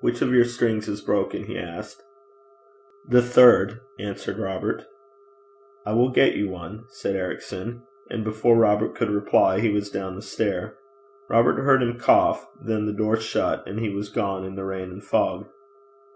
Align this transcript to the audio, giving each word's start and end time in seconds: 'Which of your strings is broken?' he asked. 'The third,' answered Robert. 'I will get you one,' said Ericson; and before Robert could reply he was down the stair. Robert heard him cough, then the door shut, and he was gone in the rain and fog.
'Which 0.00 0.20
of 0.22 0.32
your 0.32 0.42
strings 0.42 0.88
is 0.88 1.00
broken?' 1.02 1.44
he 1.44 1.56
asked. 1.56 2.02
'The 3.06 3.22
third,' 3.22 3.78
answered 3.96 4.36
Robert. 4.40 4.86
'I 5.86 5.92
will 5.92 6.08
get 6.10 6.34
you 6.34 6.48
one,' 6.48 6.82
said 6.88 7.14
Ericson; 7.14 7.82
and 8.10 8.24
before 8.24 8.56
Robert 8.58 8.96
could 8.96 9.08
reply 9.08 9.60
he 9.60 9.70
was 9.70 9.88
down 9.88 10.16
the 10.16 10.20
stair. 10.22 10.76
Robert 11.30 11.62
heard 11.62 11.80
him 11.80 11.96
cough, 11.96 12.44
then 12.60 12.86
the 12.86 12.92
door 12.92 13.14
shut, 13.16 13.62
and 13.64 13.78
he 13.78 13.88
was 13.90 14.08
gone 14.08 14.44
in 14.44 14.56
the 14.56 14.64
rain 14.64 14.90
and 14.90 15.04
fog. 15.04 15.46